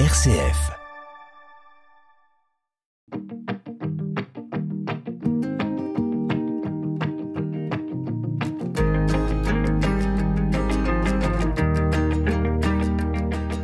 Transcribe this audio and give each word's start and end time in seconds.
RCF. 0.00 0.72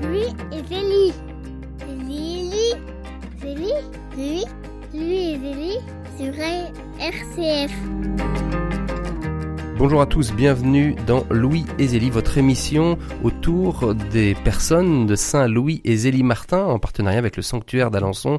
Lui 0.04 0.29
et 0.53 0.62
Zélie. 0.69 1.12
Zélie. 1.88 2.74
Zélie. 3.40 3.72
Lui. 4.17 4.44
Lui 4.94 5.33
et 5.33 5.38
Zélie 5.40 5.78
sur 6.17 6.33
RCF. 7.01 7.72
Bonjour 9.76 10.03
à 10.03 10.06
tous, 10.06 10.33
bienvenue 10.33 10.94
dans 11.06 11.24
Louis 11.31 11.65
et 11.78 11.88
Zélie, 11.88 12.10
votre 12.31 12.38
émission 12.38 12.97
autour 13.24 13.92
des 13.92 14.37
personnes 14.37 15.04
de 15.04 15.17
Saint 15.17 15.49
Louis 15.49 15.81
et 15.83 15.96
Zélie 15.96 16.23
Martin 16.23 16.62
en 16.62 16.78
partenariat 16.78 17.18
avec 17.18 17.37
le 17.37 17.42
sanctuaire 17.42 17.91
d'Alençon. 17.91 18.38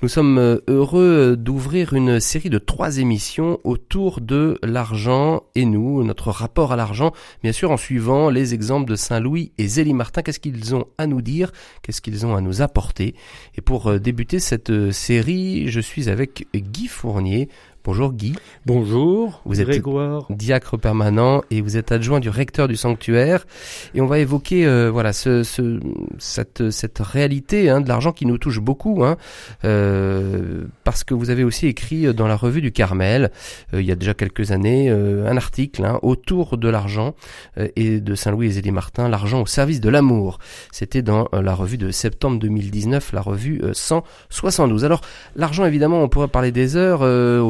Nous 0.00 0.08
sommes 0.08 0.38
euh, 0.38 0.60
heureux 0.68 1.36
d'ouvrir 1.36 1.94
une 1.94 2.20
série 2.20 2.50
de 2.50 2.58
trois 2.58 2.98
émissions 2.98 3.58
autour 3.64 4.20
de 4.20 4.60
l'argent 4.62 5.42
et 5.56 5.64
nous, 5.64 6.04
notre 6.04 6.30
rapport 6.30 6.72
à 6.72 6.76
l'argent, 6.76 7.12
bien 7.42 7.50
sûr 7.50 7.72
en 7.72 7.76
suivant 7.76 8.30
les 8.30 8.54
exemples 8.54 8.88
de 8.88 8.94
Saint 8.94 9.18
Louis 9.18 9.50
et 9.58 9.66
Zélie 9.66 9.94
Martin. 9.94 10.22
Qu'est-ce 10.22 10.38
qu'ils 10.38 10.76
ont 10.76 10.84
à 10.96 11.08
nous 11.08 11.20
dire 11.20 11.50
Qu'est-ce 11.82 12.02
qu'ils 12.02 12.26
ont 12.26 12.36
à 12.36 12.40
nous 12.40 12.62
apporter 12.62 13.16
Et 13.56 13.60
pour 13.60 13.88
euh, 13.88 13.98
débuter 13.98 14.38
cette 14.38 14.70
euh, 14.70 14.92
série, 14.92 15.68
je 15.68 15.80
suis 15.80 16.08
avec 16.08 16.46
Guy 16.54 16.86
Fournier. 16.86 17.48
Bonjour 17.86 18.12
Guy. 18.12 18.34
Bonjour, 18.66 19.40
Vous 19.44 19.60
êtes 19.60 19.68
Grégoire. 19.68 20.26
diacre 20.28 20.76
permanent 20.76 21.42
et 21.52 21.60
vous 21.60 21.76
êtes 21.76 21.92
adjoint 21.92 22.18
du 22.18 22.28
recteur 22.28 22.66
du 22.66 22.74
sanctuaire 22.74 23.46
et 23.94 24.00
on 24.00 24.06
va 24.06 24.18
évoquer 24.18 24.66
euh, 24.66 24.90
voilà 24.90 25.12
ce, 25.12 25.44
ce- 25.44 25.78
cette, 26.18 26.70
cette 26.70 26.98
réalité 26.98 27.70
hein, 27.70 27.80
de 27.80 27.86
l'argent 27.88 28.10
qui 28.10 28.26
nous 28.26 28.38
touche 28.38 28.58
beaucoup 28.58 29.04
hein, 29.04 29.16
euh, 29.64 30.64
parce 30.82 31.04
que 31.04 31.14
vous 31.14 31.30
avez 31.30 31.44
aussi 31.44 31.68
écrit 31.68 32.12
dans 32.12 32.26
la 32.26 32.34
revue 32.34 32.60
du 32.60 32.72
Carmel 32.72 33.30
euh, 33.72 33.80
il 33.80 33.86
y 33.86 33.92
a 33.92 33.96
déjà 33.96 34.14
quelques 34.14 34.50
années 34.50 34.90
euh, 34.90 35.30
un 35.30 35.36
article 35.36 35.84
hein, 35.84 36.00
autour 36.02 36.58
de 36.58 36.68
l'argent 36.68 37.14
euh, 37.58 37.68
et 37.76 38.00
de 38.00 38.14
Saint-Louis 38.16 38.46
et 38.48 38.50
Zélie 38.50 38.72
Martin 38.72 39.08
l'argent 39.08 39.42
au 39.42 39.46
service 39.46 39.80
de 39.80 39.88
l'amour 39.90 40.38
c'était 40.72 41.02
dans 41.02 41.28
euh, 41.34 41.40
la 41.40 41.54
revue 41.54 41.78
de 41.78 41.92
septembre 41.92 42.40
2019 42.40 43.12
la 43.12 43.20
revue 43.20 43.60
euh, 43.62 43.70
172 43.74 44.84
alors 44.84 45.02
l'argent 45.36 45.64
évidemment 45.64 46.02
on 46.02 46.08
pourrait 46.08 46.26
parler 46.26 46.50
des 46.50 46.74
heures 46.76 47.02
Euh, 47.02 47.40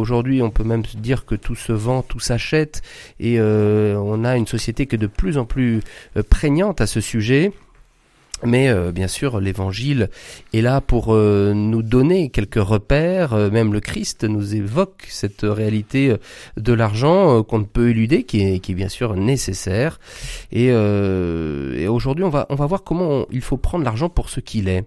on 0.42 0.50
peut 0.50 0.64
même 0.64 0.82
dire 0.82 1.24
que 1.24 1.34
tout 1.34 1.54
se 1.54 1.72
vend 1.72 2.02
tout 2.02 2.20
s'achète 2.20 2.82
et 3.20 3.38
euh, 3.38 3.96
on 3.96 4.24
a 4.24 4.36
une 4.36 4.46
société 4.46 4.86
qui 4.86 4.96
est 4.96 4.98
de 4.98 5.06
plus 5.06 5.38
en 5.38 5.44
plus 5.44 5.80
euh, 6.16 6.22
prégnante 6.22 6.80
à 6.80 6.86
ce 6.86 7.00
sujet. 7.00 7.52
Mais 8.42 8.68
euh, 8.68 8.92
bien 8.92 9.08
sûr, 9.08 9.40
l'Évangile 9.40 10.10
est 10.52 10.60
là 10.60 10.82
pour 10.82 11.14
euh, 11.14 11.54
nous 11.54 11.82
donner 11.82 12.28
quelques 12.28 12.62
repères. 12.62 13.32
Euh, 13.32 13.50
même 13.50 13.72
le 13.72 13.80
Christ 13.80 14.24
nous 14.24 14.54
évoque 14.54 15.06
cette 15.08 15.42
réalité 15.42 16.14
de 16.58 16.72
l'argent 16.74 17.42
qu'on 17.42 17.60
ne 17.60 17.64
peut 17.64 17.88
éluder, 17.90 18.24
qui 18.24 18.42
est, 18.42 18.74
bien 18.74 18.88
sûr 18.88 19.14
nécessaire. 19.16 19.98
Et, 20.52 20.70
aujourd'hui, 21.88 22.24
on 22.24 22.28
va, 22.28 22.46
on 22.50 22.56
va 22.56 22.66
voir 22.66 22.84
comment 22.84 23.26
il 23.30 23.40
faut 23.40 23.56
prendre 23.56 23.84
l'argent 23.84 24.08
pour 24.10 24.28
ce 24.28 24.40
qu'il 24.40 24.68
est. 24.68 24.84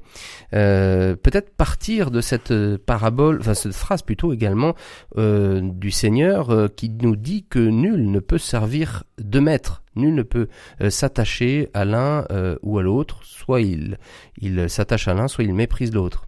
Peut-être 0.52 1.50
partir 1.56 2.12
de 2.12 2.22
cette 2.22 2.54
parabole, 2.78 3.40
enfin 3.40 3.54
cette 3.54 3.74
phrase 3.74 4.02
plutôt 4.02 4.34
également 4.34 4.76
du 5.18 5.92
Seigneur 5.92 6.70
qui 6.76 6.90
nous 6.90 7.16
dit 7.16 7.46
que 7.50 7.60
nul 7.60 8.12
ne 8.12 8.20
peut 8.20 8.38
servir 8.38 9.04
de 9.18 9.40
maître, 9.40 9.82
nul 10.00 10.16
ne 10.16 10.24
peut 10.24 10.48
euh, 10.82 10.90
s'attacher 10.90 11.70
à 11.74 11.86
l'un 11.86 12.26
euh, 12.32 12.56
ou 12.64 12.78
à 12.80 12.84
l'autre, 12.84 13.20
soit 13.24 13.62
il, 13.62 13.98
il 14.42 14.70
s'attache 14.70 15.08
à 15.08 15.14
l'un, 15.14 15.28
soit 15.28 15.44
il 15.44 15.54
méprise 15.54 15.94
l'autre. 15.94 16.26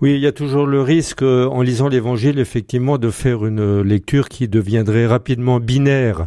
Oui, 0.00 0.14
il 0.14 0.20
y 0.20 0.26
a 0.26 0.32
toujours 0.32 0.66
le 0.66 0.82
risque, 0.82 1.22
euh, 1.22 1.46
en 1.46 1.62
lisant 1.62 1.88
l'Évangile, 1.88 2.38
effectivement, 2.38 2.98
de 2.98 3.10
faire 3.10 3.46
une 3.46 3.82
lecture 3.82 4.28
qui 4.28 4.48
deviendrait 4.48 5.06
rapidement 5.06 5.60
binaire. 5.60 6.26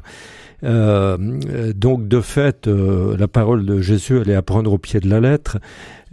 Euh, 0.64 1.18
donc, 1.76 2.08
de 2.08 2.22
fait, 2.22 2.68
euh, 2.68 3.16
la 3.18 3.28
parole 3.28 3.66
de 3.66 3.82
Jésus, 3.82 4.20
elle 4.22 4.30
est 4.30 4.36
à 4.36 4.42
prendre 4.42 4.72
au 4.72 4.78
pied 4.78 5.00
de 5.00 5.10
la 5.10 5.20
lettre. 5.20 5.58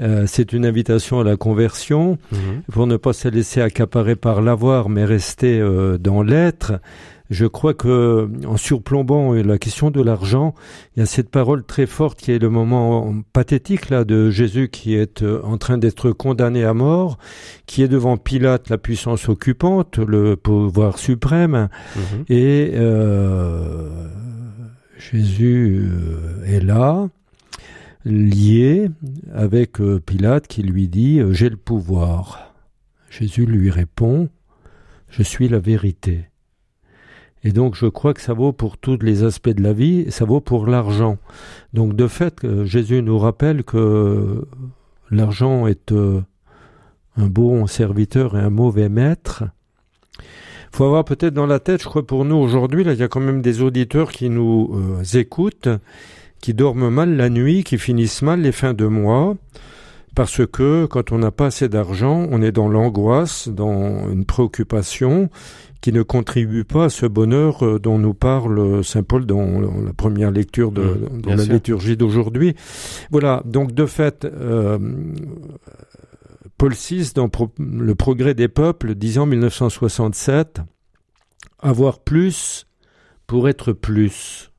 Euh, 0.00 0.25
c'est 0.26 0.52
une 0.52 0.66
invitation 0.66 1.20
à 1.20 1.25
la 1.25 1.36
conversion 1.36 2.19
pour 2.70 2.86
ne 2.86 2.97
pas 2.97 3.12
se 3.12 3.28
laisser 3.28 3.60
accaparer 3.60 4.16
par 4.16 4.42
l'avoir, 4.42 4.88
mais 4.88 5.04
rester 5.04 5.62
dans 6.00 6.22
l'être. 6.22 6.75
Je 7.32 7.47
crois 7.47 7.72
que, 7.72 8.28
en 8.47 8.59
surplombant 8.59 9.32
la 9.32 9.56
question 9.56 9.91
de 9.91 10.03
l'argent, 10.03 10.54
il 10.94 11.00
y 11.00 11.03
a 11.03 11.06
cette 11.06 11.31
parole 11.31 11.65
très 11.65 11.87
forte 11.87 12.20
qui 12.20 12.31
est 12.31 12.38
le 12.38 12.50
moment 12.50 13.15
pathétique 13.32 13.88
là 13.88 14.04
de 14.04 14.28
Jésus 14.31 14.69
qui 14.69 14.94
est 14.94 15.22
euh, 15.22 15.41
en 15.43 15.56
train 15.56 15.78
d'être 15.78 16.10
condamné 16.12 16.62
à 16.62 16.75
mort, 16.75 17.16
qui 17.65 17.82
est 17.82 17.88
devant 17.88 18.19
Pilate, 18.19 18.69
la 18.69 18.76
puissance 18.76 19.31
occupante, 19.31 19.97
le 19.98 20.37
pouvoir 20.37 20.98
suprême, 20.98 21.70
Mhm. 21.97 22.25
et 22.28 22.70
euh, 22.75 23.88
Jésus 24.99 25.88
euh, 25.91 26.44
est 26.44 26.60
là, 26.60 27.09
lié 28.04 28.91
avec 29.34 29.81
euh, 29.81 30.00
Pilate 30.04 30.47
qui 30.49 30.62
lui 30.62 30.88
dit 30.88 31.19
euh, 31.20 31.32
J'ai 31.32 31.49
le 31.49 31.56
pouvoir. 31.56 32.53
Jésus 33.10 33.47
lui 33.47 33.70
répond 33.70 34.28
Je 35.09 35.22
suis 35.22 35.49
la 35.49 35.59
vérité. 35.60 36.26
Et 37.44 37.53
donc 37.53 37.75
je 37.75 37.86
crois 37.86 38.14
que 38.14 38.20
ça 38.20 38.34
vaut 38.34 38.53
pour 38.53 38.78
tous 38.78 38.98
les 39.00 39.25
aspects 39.25 39.48
de 39.50 39.62
la 39.62 39.72
vie, 39.72 40.06
ça 40.10 40.25
vaut 40.25 40.41
pour 40.41 40.66
l'argent. 40.66 41.19
Donc 41.72 41.94
de 41.97 42.06
fait, 42.06 42.44
euh, 42.44 42.64
Jésus 42.64 43.03
nous 43.03 43.19
rappelle 43.19 43.64
que 43.64 44.47
l'argent 45.10 45.66
est 45.66 45.92
euh, 45.92 46.20
un 47.16 47.26
bon 47.26 47.66
serviteur 47.66 48.36
et 48.36 48.41
un 48.41 48.50
mauvais 48.50 48.88
maître. 48.88 49.44
faut 50.70 50.84
avoir 50.84 51.04
peut-être 51.04 51.34
dans 51.34 51.47
la 51.47 51.58
tête, 51.58 51.82
je 51.82 51.88
crois 51.88 52.06
pour 52.06 52.25
nous 52.25 52.36
aujourd'hui, 52.36 52.84
là 52.84 52.92
il 52.92 53.00
y 53.00 53.02
a 53.02 53.08
quand 53.08 53.20
même 53.20 53.42
des 53.42 53.60
auditeurs 53.60 54.12
qui 54.12 54.31
nous 54.31 54.70
euh, 54.75 55.19
écoutent, 55.19 55.69
qui 56.41 56.54
dorment 56.54 56.91
mal 56.91 57.16
la 57.16 57.28
nuit, 57.28 57.64
qui 57.64 57.76
finissent 57.76 58.22
mal 58.22 58.41
les 58.41 58.52
fins 58.52 58.75
de 58.75 58.86
mois, 58.86 59.36
parce 60.14 60.47
que 60.47 60.86
quand 60.86 61.10
on 61.10 61.19
n'a 61.19 61.31
pas 61.31 61.47
assez 61.47 61.69
d'argent, 61.69 62.26
on 62.31 62.41
est 62.42 62.52
dans 62.52 62.69
l'angoisse, 62.69 63.48
dans 63.48 64.10
une 64.10 64.25
préoccupation 64.25 65.28
qui 65.82 65.93
ne 65.93 66.03
contribue 66.03 66.65
pas 66.65 66.84
à 66.87 66.88
ce 66.88 67.04
bonheur 67.06 67.62
euh, 67.66 67.78
dont 67.78 67.98
nous 67.98 68.15
parle 68.15 68.59
euh, 68.59 68.82
Saint 68.82 69.03
Paul 69.03 69.26
dans 69.26 69.60
la 69.60 69.93
première 69.93 70.31
lecture 70.31 70.72
de 70.72 70.82
Mmh, 70.82 71.20
dans 71.22 71.34
la 71.34 71.44
sûr. 71.44 71.53
liturgie 71.53 71.97
d'aujourd'hui. 71.98 72.54
Voilà, 73.10 73.43
donc 73.44 73.72
de 73.72 73.84
fait, 73.84 74.25
euh, 74.25 74.78
Paul 76.56 76.72
VI, 76.72 77.10
dans 77.15 77.28
Pro- 77.28 77.50
Le 77.59 77.94
progrès 77.94 78.34
des 78.34 78.48
peuples, 78.48 78.94
disant 78.94 79.26
1967, 79.26 80.60
avoir 81.59 81.99
plus 81.99 82.66
pour 83.26 83.49
être 83.49 83.72
plus. 83.72 84.51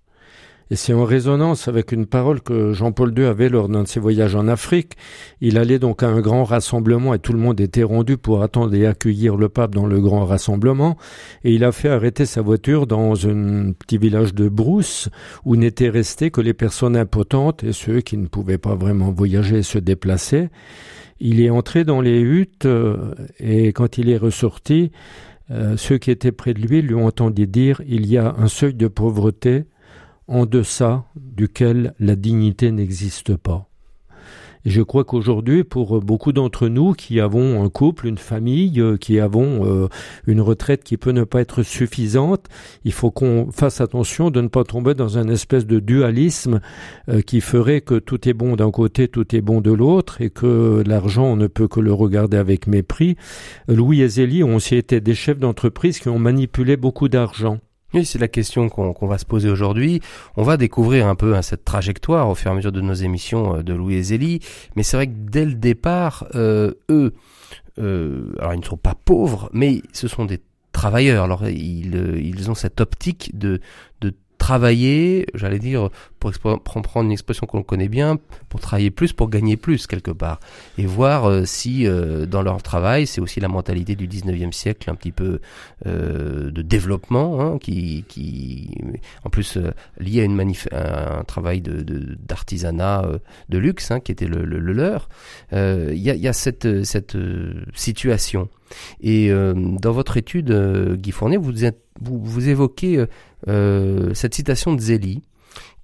Et 0.74 0.76
c'est 0.76 0.94
en 0.94 1.06
résonance 1.06 1.68
avec 1.68 1.92
une 1.92 2.08
parole 2.08 2.42
que 2.42 2.74
Jean-Paul 2.74 3.14
II 3.16 3.26
avait 3.26 3.48
lors 3.48 3.70
d'un 3.70 3.84
de 3.84 3.88
ses 3.88 4.00
voyages 4.00 4.34
en 4.34 4.48
Afrique. 4.48 4.94
Il 5.40 5.60
allait 5.60 5.78
donc 5.78 6.02
à 6.02 6.08
un 6.08 6.20
grand 6.20 6.46
rassemblement 6.46 7.14
et 7.14 7.20
tout 7.20 7.32
le 7.32 7.38
monde 7.38 7.62
était 7.62 7.84
rendu 7.84 8.18
pour 8.18 8.42
attendre 8.42 8.74
et 8.74 8.88
accueillir 8.88 9.36
le 9.36 9.50
pape 9.50 9.76
dans 9.76 9.86
le 9.86 10.02
grand 10.02 10.26
rassemblement. 10.26 10.98
Et 11.44 11.54
il 11.54 11.64
a 11.64 11.72
fait 11.72 11.90
arrêter 11.90 12.26
sa 12.26 12.42
voiture 12.42 12.88
dans 12.88 13.28
un 13.28 13.72
petit 13.74 14.00
village 14.00 14.34
de 14.34 14.50
brousse 14.50 15.10
où 15.46 15.56
n'étaient 15.58 15.90
restés 15.90 16.32
que 16.32 16.42
les 16.42 16.56
personnes 16.56 16.98
impotentes 16.98 17.64
et 17.64 17.72
ceux 17.72 18.02
qui 18.02 18.18
ne 18.18 18.26
pouvaient 18.26 18.58
pas 18.58 18.74
vraiment 18.74 19.12
voyager 19.12 19.60
et 19.60 19.64
se 19.64 19.78
déplacer. 19.78 20.50
Il 21.20 21.40
est 21.40 21.52
entré 21.52 21.84
dans 21.84 22.02
les 22.02 22.20
huttes 22.20 22.66
euh, 22.66 23.14
et 23.40 23.74
quand 23.74 24.00
il 24.00 24.10
est 24.10 24.18
ressorti, 24.18 24.92
euh, 25.52 25.78
ceux 25.78 26.00
qui 26.00 26.10
étaient 26.10 26.32
près 26.32 26.56
de 26.56 26.62
lui 26.62 26.82
lui 26.82 26.96
ont 26.96 27.06
entendu 27.06 27.46
dire 27.46 27.80
il 27.88 28.08
y 28.08 28.18
a 28.18 28.34
un 28.40 28.48
seuil 28.48 28.74
de 28.74 28.88
pauvreté 28.88 29.66
en 30.28 30.46
deçà 30.46 31.06
duquel 31.16 31.94
la 32.00 32.16
dignité 32.16 32.72
n'existe 32.72 33.36
pas. 33.36 33.68
Et 34.66 34.70
je 34.70 34.82
crois 34.82 35.04
qu'aujourd'hui, 35.04 35.64
pour 35.64 36.00
beaucoup 36.02 36.32
d'entre 36.32 36.68
nous 36.68 36.94
qui 36.94 37.20
avons 37.20 37.64
un 37.64 37.70
couple, 37.70 38.08
une 38.08 38.18
famille, 38.18 38.80
euh, 38.80 38.98
qui 38.98 39.20
avons 39.20 39.66
euh, 39.66 39.90
une 40.26 40.40
retraite 40.40 40.84
qui 40.84 40.96
peut 40.98 41.12
ne 41.12 41.26
pas 41.26 41.42
être 41.42 41.64
suffisante, 41.64 42.48
il 42.86 42.94
faut 42.94 43.12
qu'on 43.12 43.50
fasse 43.52 43.82
attention 43.82 44.32
de 44.32 44.40
ne 44.40 44.48
pas 44.48 44.64
tomber 44.64 44.94
dans 44.94 45.18
un 45.18 45.28
espèce 45.28 45.66
de 45.66 45.80
dualisme 45.80 46.62
euh, 47.10 47.22
qui 47.22 47.42
ferait 47.42 47.82
que 47.82 47.96
tout 47.96 48.28
est 48.30 48.34
bon 48.34 48.56
d'un 48.56 48.72
côté, 48.72 49.08
tout 49.10 49.36
est 49.36 49.42
bon 49.42 49.60
de 49.60 49.72
l'autre, 49.72 50.22
et 50.22 50.30
que 50.30 50.82
l'argent, 50.86 51.26
on 51.26 51.36
ne 51.36 51.48
peut 51.48 51.68
que 51.68 51.82
le 51.82 51.94
regarder 51.94 52.38
avec 52.38 52.68
mépris. 52.68 53.18
Louis 53.68 54.02
et 54.02 54.08
Zélie 54.08 54.44
ont 54.44 54.56
aussi 54.56 54.76
été 54.76 55.02
des 55.02 55.16
chefs 55.16 55.40
d'entreprise 55.40 56.00
qui 56.00 56.08
ont 56.08 56.20
manipulé 56.20 56.78
beaucoup 56.78 57.10
d'argent. 57.10 57.60
Oui, 57.94 58.06
c'est 58.06 58.20
la 58.20 58.28
question 58.28 58.70
qu'on 58.70 59.08
va 59.08 59.18
se 59.18 59.26
poser 59.26 59.50
aujourd'hui. 59.50 60.02
On 60.36 60.44
va 60.44 60.58
découvrir 60.58 61.08
un 61.08 61.16
peu 61.16 61.36
hein, 61.36 61.42
cette 61.44 61.64
trajectoire 61.64 62.28
au 62.28 62.36
fur 62.36 62.50
et 62.50 62.54
à 62.54 62.56
mesure 62.56 62.72
de 62.72 62.82
nos 62.82 62.94
émissions 62.94 63.58
euh, 63.58 63.64
de 63.64 63.74
Louis 63.74 63.96
et 63.96 64.04
Zélie. 64.04 64.40
Mais 64.76 64.84
c'est 64.84 64.98
vrai 64.98 65.08
que 65.08 65.14
dès 65.16 65.46
le 65.46 65.54
départ, 65.54 66.26
euh, 66.34 66.74
eux, 66.90 67.14
euh, 67.80 68.34
alors 68.40 68.54
ils 68.54 68.60
ne 68.60 68.66
sont 68.66 68.78
pas 68.78 68.96
pauvres, 68.96 69.50
mais 69.54 69.82
ce 69.94 70.08
sont 70.08 70.26
des 70.26 70.42
travailleurs. 70.72 71.24
Alors 71.24 71.48
ils, 71.48 71.96
euh, 71.96 72.20
ils 72.20 72.50
ont 72.50 72.56
cette 72.56 72.82
optique 72.82 73.38
de, 73.38 73.60
de 74.02 74.14
travailler, 74.38 75.26
j'allais 75.36 75.60
dire, 75.60 75.90
pour 76.32 76.82
prendre 76.82 77.06
une 77.06 77.12
expression 77.12 77.46
qu'on 77.46 77.64
connaît 77.64 77.90
bien, 77.90 78.18
pour 78.50 78.60
travailler 78.60 78.92
plus, 78.92 79.14
pour 79.14 79.30
gagner 79.30 79.58
plus 79.58 79.88
quelque 79.88 80.12
part, 80.12 80.40
et 80.78 80.86
voir 80.86 81.26
euh, 81.26 81.44
si 81.46 81.86
euh, 81.86 82.26
dans 82.26 82.42
leur 82.42 82.62
travail, 82.62 83.08
c'est 83.08 83.20
aussi 83.20 83.40
la 83.40 83.50
mentalité 83.50 83.96
du 83.96 84.08
19e 84.08 84.52
siècle, 84.52 84.90
un 84.90 84.96
petit 84.96 85.12
peu 85.12 85.40
euh, 85.86 86.50
de 86.52 86.62
développement, 86.62 87.42
hein, 87.42 87.58
qui, 87.60 88.06
qui, 88.08 88.72
en 89.24 89.30
plus 89.30 89.58
lié 90.00 90.22
à 90.22 90.24
une 90.24 90.36
manif 90.36 90.68
un 90.72 91.24
travail 91.24 91.62
de 91.62 91.84
d'artisanat 92.28 93.06
de, 93.50 93.58
luxe, 93.58 93.92
hein, 93.92 94.00
qui 94.00 94.12
était 94.12 94.28
le, 94.28 94.46
le, 94.46 94.60
leur. 94.74 95.10
Il 95.52 95.98
y 95.98 96.10
a, 96.10 96.16
y, 96.16 96.28
a, 96.28 96.34
cette, 96.34 96.84
cette 96.84 97.18
situation. 97.74 98.50
Et 99.02 99.30
dans 99.30 99.92
votre 99.92 100.18
étude, 100.18 100.52
Guy 100.96 101.12
Fournier, 101.12 101.38
vous, 101.38 101.52
vous, 102.02 102.20
vous 102.24 102.50
évoquez 102.50 103.06
cette 103.46 104.34
citation 104.34 104.74
de 104.74 104.80
Zélie, 104.80 105.22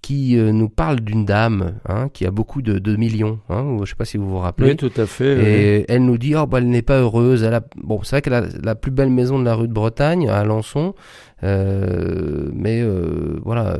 qui 0.01 0.37
euh, 0.37 0.51
nous 0.51 0.69
parle 0.69 1.01
d'une 1.01 1.25
dame 1.25 1.79
hein, 1.87 2.09
qui 2.09 2.25
a 2.25 2.31
beaucoup 2.31 2.61
de, 2.61 2.79
de 2.79 2.95
millions. 2.95 3.39
Hein, 3.49 3.75
je 3.77 3.81
ne 3.81 3.85
sais 3.85 3.95
pas 3.95 4.05
si 4.05 4.17
vous 4.17 4.29
vous 4.29 4.39
rappelez. 4.39 4.71
Oui, 4.71 4.75
tout 4.75 4.91
à 4.95 5.05
fait. 5.05 5.81
Et 5.81 5.85
elle 5.89 6.05
nous 6.05 6.17
dit, 6.17 6.35
oh, 6.35 6.45
bah, 6.45 6.59
elle 6.59 6.69
n'est 6.69 6.81
pas 6.81 6.99
heureuse. 6.99 7.43
Elle 7.43 7.53
a... 7.53 7.61
Bon, 7.75 8.01
c'est 8.03 8.15
vrai 8.15 8.21
qu'elle 8.21 8.33
a 8.33 8.43
la 8.63 8.75
plus 8.75 8.91
belle 8.91 9.09
maison 9.09 9.39
de 9.39 9.45
la 9.45 9.55
rue 9.55 9.67
de 9.67 9.73
Bretagne, 9.73 10.29
à 10.29 10.37
Alençon. 10.37 10.95
Euh, 11.43 12.49
mais 12.53 12.81
euh, 12.81 13.39
voilà, 13.43 13.77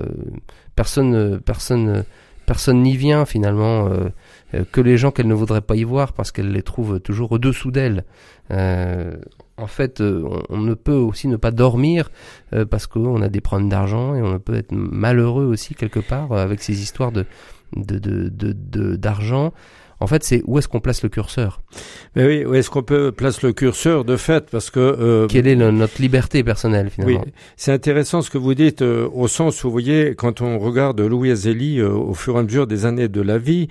personne, 0.75 1.39
personne, 1.39 2.04
personne 2.45 2.81
n'y 2.81 2.98
vient 2.98 3.25
finalement. 3.25 3.89
que 4.71 4.81
les 4.81 4.98
gens 4.98 5.12
qu'elle 5.12 5.27
ne 5.27 5.33
voudrait 5.33 5.62
pas 5.62 5.75
y 5.75 5.83
voir 5.83 6.13
parce 6.13 6.31
qu'elle 6.31 6.51
les 6.51 6.63
trouve 6.63 7.00
toujours 7.00 7.31
au-dessous 7.31 7.71
d'elle 7.71 8.04
en 9.62 9.68
fait, 9.68 10.02
euh, 10.02 10.24
on, 10.50 10.58
ne 10.58 10.74
peut 10.74 10.92
aussi 10.94 11.28
ne 11.28 11.38
pas 11.38 11.52
dormir 11.52 12.10
euh, 12.54 12.66
parce 12.66 12.88
qu'on 12.88 13.22
a 13.22 13.30
des 13.30 13.42
problèmes 13.42 13.70
d'argent 13.70 14.16
et 14.16 14.22
on 14.22 14.40
peut 14.40 14.56
être 14.56 14.72
malheureux 14.72 15.46
aussi 15.46 15.76
quelque 15.76 16.00
part 16.00 16.32
avec 16.34 16.62
ces 16.62 16.82
histoires 16.82 17.12
de 17.12 17.26
d'argent. 17.76 18.26
De, 18.36 18.52
de, 18.52 19.50
en 20.01 20.07
fait, 20.07 20.24
c'est 20.24 20.42
où 20.46 20.57
est-ce 20.57 20.68
qu'on 20.68 20.80
place 20.80 21.04
le 21.04 21.10
curseur? 21.10 21.62
Mais 22.16 22.25
oui, 22.25 22.46
où 22.46 22.56
est-ce 22.56 22.69
qu'on 22.69 22.84
peut 22.84 23.12
placer 23.12 23.46
le 23.46 23.54
curseur 23.54 24.06
de 24.06 24.16
fait? 24.16 24.50
Parce 24.50 24.69
que 24.69 24.80
euh, 24.80 25.28
quelle 25.28 25.48
est 25.48 25.56
notre 25.56 26.01
liberté 26.01 26.44
personnelle 26.44 26.90
finalement? 26.90 27.22
Oui, 27.25 27.31
c'est 27.57 27.74
intéressant 27.74 28.22
ce 28.22 28.30
que 28.30 28.38
vous 28.38 28.54
dites 28.54 28.81
euh, 28.81 29.10
au 29.13 29.28
sens 29.28 29.63
où 29.63 29.68
vous 29.68 29.72
voyez 29.72 30.16
quand 30.16 30.42
on 30.42 30.57
regarde 30.57 31.01
Louis 31.01 31.31
Azélie 31.31 31.80
euh, 31.80 31.90
au 31.90 32.13
fur 32.13 32.38
et 32.38 32.40
à 32.40 32.44
mesure 32.44 32.66
des 32.66 32.86
années 32.86 33.10
de 33.10 33.22
la 33.22 33.38
vie, 33.38 33.68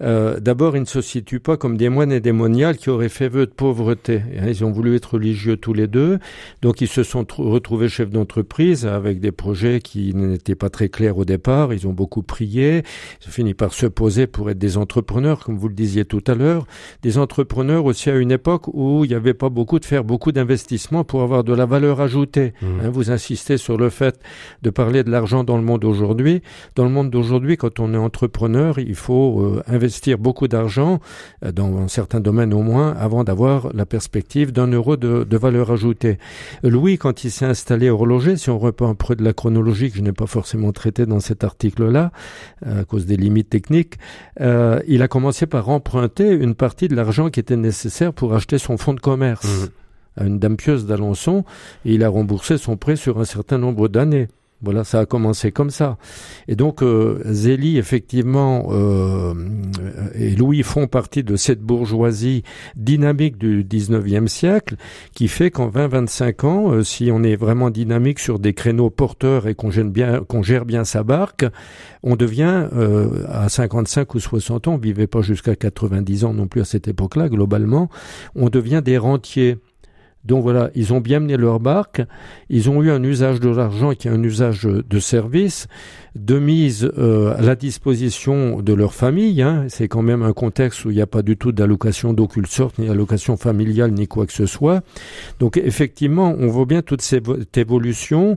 d'abord 0.00 0.76
il 0.76 0.80
ne 0.80 0.86
se 0.86 1.00
situe 1.00 1.40
pas 1.40 1.56
comme 1.56 1.76
des 1.76 1.88
moines 1.88 2.12
et 2.12 2.20
des 2.20 2.32
moniales 2.32 2.76
qui 2.76 2.90
auraient 2.90 3.08
fait 3.08 3.28
vœu 3.28 3.46
de 3.46 3.52
pauvreté. 3.52 4.22
Ils 4.46 4.64
ont 4.64 4.70
voulu 4.70 4.96
être 4.96 5.14
religieux 5.14 5.56
tous 5.56 5.72
les 5.72 5.86
deux, 5.86 6.18
donc 6.62 6.80
ils 6.80 6.88
se 6.88 7.02
sont 7.02 7.26
retrouvés 7.38 7.88
chefs 7.88 8.10
d'entreprise 8.10 8.86
avec 8.86 9.20
des 9.20 9.32
projets 9.32 9.80
qui 9.80 10.14
n'étaient 10.14 10.54
pas 10.54 10.70
très 10.70 10.88
clairs 10.88 11.18
au 11.18 11.24
départ. 11.24 11.72
Ils 11.72 11.86
ont 11.86 11.92
beaucoup 11.92 12.22
prié, 12.22 12.82
ils 13.22 13.28
ont 13.28 13.32
fini 13.32 13.54
par 13.54 13.72
se 13.72 13.86
poser 13.86 14.26
pour 14.26 14.50
être 14.50 14.58
des 14.58 14.76
entrepreneurs, 14.76 15.44
comme 15.44 15.56
vous 15.56 15.69
le 15.70 15.74
disiez 15.74 16.04
tout 16.04 16.22
à 16.26 16.34
l'heure, 16.34 16.66
des 17.02 17.16
entrepreneurs 17.16 17.84
aussi 17.84 18.10
à 18.10 18.16
une 18.16 18.32
époque 18.32 18.68
où 18.68 19.04
il 19.04 19.08
n'y 19.08 19.14
avait 19.14 19.34
pas 19.34 19.48
beaucoup 19.48 19.78
de 19.78 19.84
faire 19.84 20.04
beaucoup 20.04 20.32
d'investissements 20.32 21.04
pour 21.04 21.22
avoir 21.22 21.44
de 21.44 21.54
la 21.54 21.66
valeur 21.66 22.00
ajoutée. 22.00 22.52
Mmh. 22.60 22.66
Hein, 22.84 22.90
vous 22.90 23.10
insistez 23.10 23.56
sur 23.56 23.78
le 23.78 23.88
fait 23.88 24.20
de 24.62 24.70
parler 24.70 25.02
de 25.04 25.10
l'argent 25.10 25.44
dans 25.44 25.56
le 25.56 25.62
monde 25.62 25.84
aujourd'hui. 25.84 26.42
Dans 26.74 26.84
le 26.84 26.90
monde 26.90 27.10
d'aujourd'hui, 27.10 27.56
quand 27.56 27.80
on 27.80 27.94
est 27.94 27.96
entrepreneur, 27.96 28.78
il 28.78 28.94
faut 28.94 29.40
euh, 29.40 29.62
investir 29.66 30.18
beaucoup 30.18 30.48
d'argent, 30.48 31.00
euh, 31.44 31.52
dans 31.52 31.88
certains 31.88 32.20
domaines 32.20 32.52
au 32.52 32.62
moins, 32.62 32.92
avant 32.92 33.24
d'avoir 33.24 33.70
la 33.74 33.86
perspective 33.86 34.52
d'un 34.52 34.66
euro 34.66 34.96
de, 34.96 35.24
de, 35.24 35.36
valeur 35.36 35.70
ajoutée. 35.70 36.18
Louis, 36.62 36.98
quand 36.98 37.24
il 37.24 37.30
s'est 37.30 37.46
installé 37.46 37.88
horloger, 37.88 38.36
si 38.36 38.50
on 38.50 38.58
reprend 38.58 38.90
un 38.90 38.94
peu 38.94 39.16
de 39.16 39.24
la 39.24 39.32
chronologie 39.32 39.90
que 39.90 39.96
je 39.96 40.02
n'ai 40.02 40.12
pas 40.12 40.26
forcément 40.26 40.72
traité 40.72 41.06
dans 41.06 41.20
cet 41.20 41.44
article-là, 41.44 42.12
euh, 42.66 42.82
à 42.82 42.84
cause 42.84 43.06
des 43.06 43.16
limites 43.16 43.48
techniques, 43.48 43.94
il 44.86 45.02
a 45.02 45.08
commencé 45.08 45.46
par 45.46 45.59
emprunter 45.68 46.30
une 46.30 46.54
partie 46.54 46.88
de 46.88 46.96
l'argent 46.96 47.30
qui 47.30 47.40
était 47.40 47.56
nécessaire 47.56 48.12
pour 48.12 48.34
acheter 48.34 48.58
son 48.58 48.76
fonds 48.76 48.94
de 48.94 49.00
commerce 49.00 49.46
mmh. 49.46 50.20
à 50.20 50.24
une 50.24 50.38
dame 50.38 50.56
pieuse 50.56 50.86
d'Alençon 50.86 51.44
et 51.84 51.94
il 51.94 52.04
a 52.04 52.08
remboursé 52.08 52.58
son 52.58 52.76
prêt 52.76 52.96
sur 52.96 53.20
un 53.20 53.24
certain 53.24 53.58
nombre 53.58 53.88
d'années. 53.88 54.28
Voilà, 54.62 54.84
ça 54.84 55.00
a 55.00 55.06
commencé 55.06 55.52
comme 55.52 55.70
ça. 55.70 55.96
Et 56.46 56.54
donc, 56.54 56.82
euh, 56.82 57.22
Zélie, 57.24 57.78
effectivement, 57.78 58.68
euh, 58.70 59.32
et 60.14 60.36
Louis 60.36 60.62
font 60.62 60.86
partie 60.86 61.24
de 61.24 61.36
cette 61.36 61.62
bourgeoisie 61.62 62.42
dynamique 62.76 63.38
du 63.38 63.64
19e 63.64 64.26
siècle 64.26 64.76
qui 65.14 65.28
fait 65.28 65.50
qu'en 65.50 65.70
20-25 65.70 66.46
ans, 66.46 66.72
euh, 66.72 66.82
si 66.82 67.10
on 67.10 67.22
est 67.22 67.36
vraiment 67.36 67.70
dynamique 67.70 68.18
sur 68.18 68.38
des 68.38 68.52
créneaux 68.52 68.90
porteurs 68.90 69.48
et 69.48 69.54
qu'on 69.54 69.70
gère 69.70 69.86
bien, 69.86 70.20
qu'on 70.28 70.42
gère 70.42 70.66
bien 70.66 70.84
sa 70.84 71.04
barque, 71.04 71.46
on 72.02 72.16
devient, 72.16 72.68
euh, 72.74 73.24
à 73.28 73.48
55 73.48 74.14
ou 74.14 74.20
60 74.20 74.68
ans, 74.68 74.74
on 74.74 74.78
vivait 74.78 75.06
pas 75.06 75.22
jusqu'à 75.22 75.56
90 75.56 76.24
ans 76.24 76.34
non 76.34 76.46
plus 76.48 76.60
à 76.60 76.64
cette 76.66 76.86
époque-là, 76.88 77.28
globalement, 77.28 77.88
on 78.34 78.50
devient 78.50 78.82
des 78.84 78.98
rentiers. 78.98 79.56
Donc 80.24 80.42
voilà, 80.42 80.70
ils 80.74 80.92
ont 80.92 81.00
bien 81.00 81.20
mené 81.20 81.36
leur 81.36 81.60
barque, 81.60 82.02
ils 82.50 82.68
ont 82.68 82.82
eu 82.82 82.90
un 82.90 83.02
usage 83.02 83.40
de 83.40 83.48
l'argent 83.48 83.94
qui 83.94 84.08
est 84.08 84.10
un 84.10 84.22
usage 84.22 84.64
de 84.64 84.98
service, 85.00 85.66
de 86.14 86.38
mise 86.38 86.90
euh, 86.98 87.36
à 87.36 87.40
la 87.40 87.54
disposition 87.54 88.60
de 88.60 88.72
leur 88.72 88.94
famille. 88.94 89.42
Hein. 89.42 89.66
C'est 89.68 89.88
quand 89.88 90.02
même 90.02 90.22
un 90.22 90.32
contexte 90.32 90.84
où 90.84 90.90
il 90.90 90.96
n'y 90.96 91.02
a 91.02 91.06
pas 91.06 91.22
du 91.22 91.36
tout 91.36 91.52
d'allocation 91.52 92.12
d'aucune 92.12 92.46
sorte, 92.46 92.78
ni 92.78 92.88
allocation 92.88 93.36
familiale, 93.36 93.92
ni 93.92 94.08
quoi 94.08 94.26
que 94.26 94.32
ce 94.32 94.46
soit. 94.46 94.82
Donc 95.38 95.56
effectivement, 95.56 96.34
on 96.38 96.48
voit 96.48 96.66
bien 96.66 96.82
toute 96.82 97.02
cette 97.02 97.56
évolution 97.56 98.36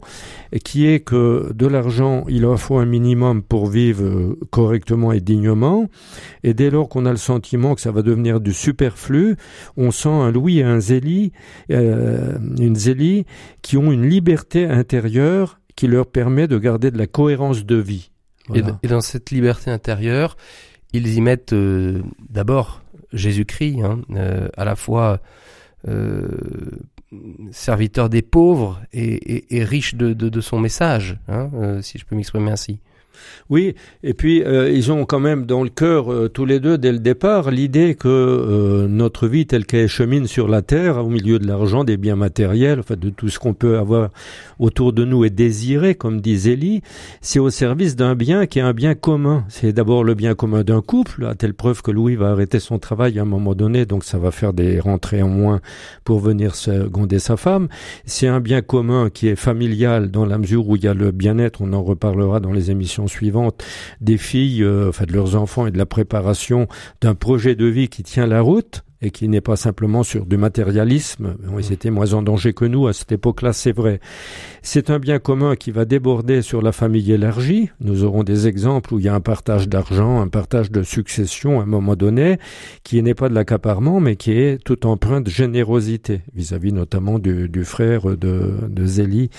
qui 0.64 0.88
est 0.88 1.00
que 1.00 1.52
de 1.54 1.68
l'argent, 1.68 2.26
il 2.30 2.46
en 2.46 2.58
faut 2.58 2.78
un 2.78 2.86
minimum 2.86 3.42
pour 3.42 3.68
vivre 3.68 4.04
euh, 4.04 4.40
correctement 4.52 5.12
et 5.12 5.20
dignement. 5.20 5.90
Et 6.44 6.54
dès 6.54 6.70
lors 6.70 6.90
qu'on 6.90 7.06
a 7.06 7.12
le 7.12 7.18
sentiment 7.18 7.76
que 7.76 7.82
ça 7.82 7.92
va 7.92 8.04
devenir 8.04 8.40
du 8.40 8.54
superflu, 8.54 9.36
on 9.78 9.92
sent 9.92 10.10
un 10.10 10.32
Louis 10.32 10.60
et 10.60 10.64
un 10.64 10.80
Zélie, 10.80 11.32
euh, 11.74 12.38
une 12.60 12.76
Zélie 12.76 13.26
qui 13.62 13.78
ont 13.78 13.92
une 13.92 14.08
liberté 14.08 14.66
intérieure 14.66 15.60
qui 15.76 15.88
leur 15.88 16.08
permet 16.08 16.48
de 16.48 16.58
garder 16.58 16.92
de 16.92 16.98
la 16.98 17.08
cohérence 17.08 17.66
de 17.66 17.76
vie. 17.76 18.12
Et, 18.54 18.88
dans 18.88 19.02
cette 19.02 19.32
liberté 19.32 19.72
intérieure, 19.72 20.36
ils 20.92 21.16
y 21.16 21.22
mettent 21.22 21.54
euh, 21.54 22.02
d'abord 22.30 22.82
Jésus-Christ, 23.14 23.82
hein, 23.82 24.02
euh, 24.12 24.50
à 24.58 24.66
la 24.66 24.76
fois 24.76 25.22
euh, 25.88 26.28
serviteur 27.52 28.10
des 28.10 28.22
pauvres 28.22 28.82
et, 28.92 29.64
riche 29.64 29.96
de, 29.96 30.42
son 30.42 30.60
message, 30.60 31.20
hein, 31.28 31.80
si 31.82 31.98
je 31.98 32.06
peux 32.06 32.16
m'exprimer 32.16 32.52
ainsi. 32.52 32.80
Oui, 33.50 33.76
et 34.04 34.14
puis 34.14 34.44
euh, 34.44 34.72
ils 34.72 34.92
ont 34.92 35.06
quand 35.06 35.20
même 35.20 35.46
dans 35.46 35.64
le 35.64 35.70
cœur 35.70 36.12
euh, 36.12 36.30
tous 36.30 36.46
les 36.46 36.60
deux 36.60 36.78
dès 36.78 36.92
le 36.92 37.00
départ 37.00 37.52
l'idée 37.52 37.96
que 37.96 38.08
euh, 38.08 38.88
notre 38.88 39.28
vie 39.28 39.46
telle 39.46 39.66
qu'elle 39.66 39.88
chemine 39.88 40.28
sur 40.28 40.48
la 40.48 40.62
terre, 40.62 41.06
au 41.06 41.10
milieu 41.10 41.40
de 41.40 41.48
l'argent, 41.48 41.84
des 41.84 41.98
biens 41.98 42.16
matériels, 42.16 42.80
enfin 42.80 42.96
de 42.96 43.10
tout 43.10 43.30
ce 43.30 43.40
qu'on 43.40 43.54
peut 43.54 43.78
avoir 43.78 44.10
autour 44.60 44.94
de 44.94 45.06
nous 45.06 45.26
et 45.26 45.30
désirer, 45.30 45.96
comme 45.96 46.22
dit 46.22 46.38
Zélie, 46.38 46.82
c'est 47.22 47.40
au 47.40 47.50
service 47.50 47.96
d'un 47.96 48.16
bien 48.16 48.46
qui 48.46 48.60
est 48.60 48.64
un 48.64 48.74
bien 48.74 48.96
commun. 48.96 49.46
C'est 49.50 49.74
d'abord 49.74 50.04
le 50.04 50.14
bien 50.14 50.36
commun 50.36 50.64
d'un 50.64 50.82
couple, 50.82 51.26
à 51.26 51.36
telle 51.36 51.54
preuve 51.54 51.82
que 51.82 51.92
Louis 51.92 52.16
va 52.16 52.32
arrêter 52.32 52.60
son 52.60 52.80
travail 52.80 53.20
à 53.20 53.24
un 53.24 53.26
moment 53.26 53.56
donné, 53.56 53.86
donc 53.86 54.04
ça 54.04 54.18
va 54.18 54.32
faire 54.32 54.54
des 54.54 54.80
rentrées 54.80 55.22
en 55.22 55.28
moins 55.28 55.62
pour 56.04 56.20
venir 56.20 56.56
seconder 56.56 57.20
sa 57.20 57.38
femme. 57.38 57.68
C'est 58.06 58.28
un 58.28 58.40
bien 58.40 58.62
commun 58.62 59.10
qui 59.10 59.28
est 59.28 59.36
familial 59.36 60.12
dans 60.12 60.26
la 60.26 60.38
mesure 60.38 60.68
où 60.68 60.76
il 60.76 60.84
y 60.84 60.88
a 60.88 60.94
le 60.94 61.12
bien-être, 61.12 61.62
on 61.62 61.74
en 61.74 61.84
reparlera 61.84 62.40
dans 62.40 62.52
les 62.52 62.72
émissions 62.72 63.03
suivante 63.08 63.64
des 64.02 64.18
filles, 64.18 64.64
euh, 64.64 64.90
enfin 64.90 65.06
de 65.06 65.14
leurs 65.14 65.36
enfants 65.36 65.68
et 65.68 65.72
de 65.72 65.78
la 65.78 65.86
préparation 65.86 66.68
d'un 67.02 67.16
projet 67.16 67.56
de 67.56 67.66
vie 67.66 67.90
qui 67.90 68.04
tient 68.04 68.28
la 68.28 68.42
route 68.42 68.84
et 69.04 69.12
qui 69.12 69.28
n'est 69.28 69.42
pas 69.42 69.56
simplement 69.56 70.04
sur 70.04 70.26
du 70.26 70.38
matérialisme. 70.38 71.36
Ils 71.60 71.74
étaient 71.74 71.92
moins 71.92 72.14
en 72.14 72.22
danger 72.22 72.54
que 72.54 72.66
nous 72.66 72.88
à 72.88 72.94
cette 72.94 73.12
époque-là, 73.12 73.54
c'est 73.54 73.72
vrai. 73.72 74.00
C'est 74.62 74.90
un 74.90 75.00
bien 75.00 75.20
commun 75.20 75.56
qui 75.56 75.72
va 75.72 75.86
déborder 75.86 76.42
sur 76.42 76.62
la 76.62 76.72
famille 76.72 77.12
élargie. 77.12 77.70
Nous 77.82 78.04
aurons 78.04 78.24
des 78.24 78.48
exemples 78.48 78.94
où 78.94 79.00
il 79.00 79.06
y 79.06 79.10
a 79.10 79.14
un 79.14 79.20
partage 79.20 79.68
d'argent, 79.68 80.22
un 80.22 80.30
partage 80.30 80.72
de 80.72 80.84
succession 80.84 81.60
à 81.60 81.64
un 81.64 81.68
moment 81.68 81.96
donné, 81.96 82.38
qui 82.84 83.02
n'est 83.04 83.14
pas 83.14 83.30
de 83.30 83.34
l'accaparement, 83.34 84.00
mais 84.00 84.16
qui 84.16 84.32
est 84.32 84.64
tout 84.64 84.88
empreint 84.88 85.22
de 85.22 85.30
générosité, 85.30 86.22
vis-à-vis 86.34 86.72
notamment 86.72 87.20
du, 87.20 87.50
frère 87.66 88.06
de, 88.18 88.54
de 88.68 88.86
Zélie 88.86 89.30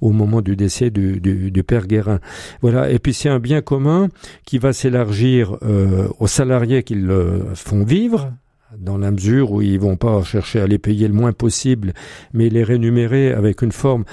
au 0.00 0.10
moment 0.10 0.42
du 0.42 0.56
décès 0.56 0.90
du, 0.90 1.20
du, 1.20 1.64
père 1.64 1.86
Guérin. 1.86 2.20
Voilà. 2.60 2.90
Et 2.90 2.98
puis 2.98 3.14
c'est 3.14 3.28
un 3.28 3.38
bien 3.38 3.62
commun 3.62 4.08
qui 4.44 4.58
va 4.58 4.72
s'élargir 4.72 5.56
euh, 5.62 6.08
aux 6.18 6.26
salariés 6.26 6.82
qui 6.82 6.94
le 6.94 7.44
font 7.54 7.84
vivre, 7.84 8.32
dans 8.78 8.98
la 8.98 9.10
mesure 9.10 9.52
où 9.52 9.62
ils 9.62 9.78
vont 9.78 9.96
pas 9.96 10.22
chercher 10.22 10.60
à 10.60 10.66
les 10.66 10.78
payer 10.78 11.08
le 11.08 11.14
moins 11.14 11.32
possible, 11.32 11.92
mais 12.32 12.48
les 12.48 12.64
rémunérer 12.64 13.32
avec 13.32 13.62
une 13.62 13.72
forme, 13.72 14.04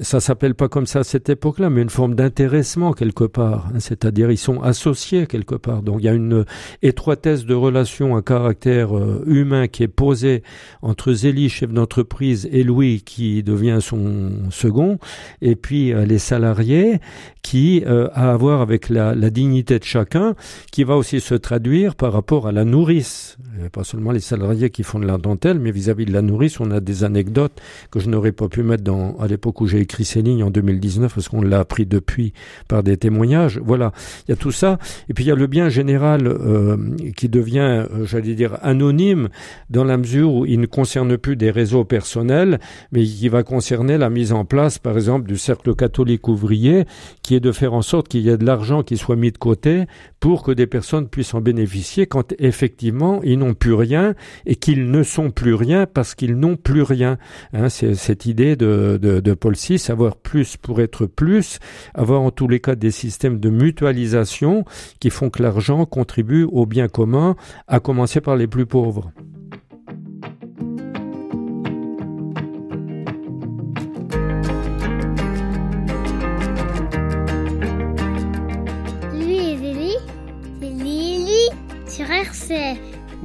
ça 0.00 0.20
s'appelle 0.20 0.54
pas 0.54 0.68
comme 0.68 0.86
ça 0.86 1.00
à 1.00 1.04
cette 1.04 1.28
époque-là, 1.28 1.70
mais 1.70 1.82
une 1.82 1.90
forme 1.90 2.14
d'intéressement 2.14 2.92
quelque 2.92 3.24
part. 3.24 3.68
Hein. 3.74 3.80
C'est-à-dire 3.80 4.30
ils 4.30 4.38
sont 4.38 4.60
associés 4.62 5.26
quelque 5.26 5.54
part. 5.54 5.82
Donc 5.82 6.00
il 6.00 6.04
y 6.04 6.08
a 6.08 6.14
une 6.14 6.44
étroitesse 6.82 7.44
de 7.44 7.54
relation 7.54 8.16
à 8.16 8.22
caractère 8.22 8.96
euh, 8.96 9.22
humain 9.26 9.68
qui 9.68 9.82
est 9.82 9.88
posée 9.88 10.42
entre 10.82 11.12
Zélie, 11.12 11.48
chef 11.48 11.72
d'entreprise, 11.72 12.48
et 12.52 12.62
Louis 12.62 13.02
qui 13.04 13.42
devient 13.42 13.78
son 13.80 14.30
second, 14.50 14.98
et 15.40 15.56
puis 15.56 15.92
euh, 15.92 16.04
les 16.04 16.18
salariés 16.18 17.00
qui 17.42 17.82
euh, 17.86 18.08
a 18.12 18.32
à 18.32 18.36
voir 18.36 18.60
avec 18.60 18.88
la, 18.90 19.14
la, 19.14 19.30
dignité 19.30 19.78
de 19.78 19.84
chacun, 19.84 20.34
qui 20.70 20.84
va 20.84 20.96
aussi 20.96 21.20
se 21.20 21.34
traduire 21.34 21.94
par 21.94 22.12
rapport 22.12 22.46
à 22.46 22.52
la 22.52 22.64
nourrice. 22.64 23.38
pas 23.72 23.84
seulement 23.84 24.07
les 24.12 24.20
salariés 24.20 24.70
qui 24.70 24.82
font 24.82 24.98
de 24.98 25.06
la 25.06 25.18
dentelle, 25.18 25.58
mais 25.58 25.70
vis-à-vis 25.70 26.06
de 26.06 26.12
la 26.12 26.22
nourrice, 26.22 26.60
on 26.60 26.70
a 26.70 26.80
des 26.80 27.04
anecdotes 27.04 27.60
que 27.90 28.00
je 28.00 28.08
n'aurais 28.08 28.32
pas 28.32 28.48
pu 28.48 28.62
mettre 28.62 28.84
dans, 28.84 29.16
à 29.18 29.26
l'époque 29.26 29.60
où 29.60 29.66
j'ai 29.66 29.80
écrit 29.80 30.04
ces 30.04 30.22
lignes 30.22 30.42
en 30.42 30.50
2019, 30.50 31.14
parce 31.14 31.28
qu'on 31.28 31.42
l'a 31.42 31.60
appris 31.60 31.86
depuis 31.86 32.32
par 32.68 32.82
des 32.82 32.96
témoignages. 32.96 33.60
Voilà, 33.64 33.92
il 34.26 34.30
y 34.30 34.34
a 34.34 34.36
tout 34.36 34.52
ça. 34.52 34.78
Et 35.08 35.14
puis 35.14 35.24
il 35.24 35.28
y 35.28 35.32
a 35.32 35.34
le 35.34 35.46
bien 35.46 35.68
général 35.68 36.26
euh, 36.26 36.76
qui 37.16 37.28
devient, 37.28 37.86
euh, 37.92 38.04
j'allais 38.04 38.34
dire, 38.34 38.58
anonyme, 38.62 39.28
dans 39.70 39.84
la 39.84 39.96
mesure 39.96 40.32
où 40.32 40.46
il 40.46 40.60
ne 40.60 40.66
concerne 40.66 41.16
plus 41.16 41.36
des 41.36 41.50
réseaux 41.50 41.84
personnels, 41.84 42.58
mais 42.92 43.04
qui 43.04 43.28
va 43.28 43.42
concerner 43.42 43.98
la 43.98 44.10
mise 44.10 44.32
en 44.32 44.44
place, 44.44 44.78
par 44.78 44.96
exemple, 44.96 45.26
du 45.26 45.36
cercle 45.36 45.74
catholique 45.74 46.28
ouvrier, 46.28 46.84
qui 47.22 47.34
est 47.34 47.40
de 47.40 47.52
faire 47.52 47.74
en 47.74 47.82
sorte 47.82 48.08
qu'il 48.08 48.22
y 48.22 48.28
ait 48.28 48.38
de 48.38 48.44
l'argent 48.44 48.82
qui 48.82 48.96
soit 48.96 49.16
mis 49.16 49.32
de 49.32 49.38
côté 49.38 49.84
pour 50.20 50.42
que 50.42 50.52
des 50.52 50.66
personnes 50.66 51.08
puissent 51.08 51.34
en 51.34 51.40
bénéficier 51.40 52.06
quand 52.06 52.34
effectivement 52.38 53.20
ils 53.22 53.38
n'ont 53.38 53.54
plus 53.54 53.74
rien 53.74 53.97
et 54.46 54.56
qu'ils 54.56 54.90
ne 54.90 55.02
sont 55.02 55.30
plus 55.30 55.54
rien 55.54 55.86
parce 55.86 56.14
qu'ils 56.14 56.36
n'ont 56.36 56.56
plus 56.56 56.82
rien. 56.82 57.18
Hein, 57.52 57.68
c'est 57.68 57.94
cette 57.94 58.26
idée 58.26 58.56
de, 58.56 59.34
Paul 59.34 59.54
VI, 59.54 59.82
avoir 59.88 60.16
plus 60.16 60.56
pour 60.56 60.80
être 60.80 61.06
plus, 61.06 61.58
avoir 61.94 62.22
en 62.22 62.30
tous 62.30 62.48
les 62.48 62.60
cas 62.60 62.74
des 62.74 62.90
systèmes 62.90 63.40
de 63.40 63.50
mutualisation 63.50 64.64
qui 65.00 65.10
font 65.10 65.30
que 65.30 65.42
l'argent 65.42 65.86
contribue 65.86 66.44
au 66.44 66.66
bien 66.66 66.88
commun, 66.88 67.36
à 67.66 67.80
commencer 67.80 68.20
par 68.20 68.36
les 68.36 68.46
plus 68.46 68.66
pauvres. 68.66 69.12